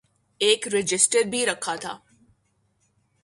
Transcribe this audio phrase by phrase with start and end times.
[0.41, 1.97] ایک رجسٹر بھی رکھا تھا۔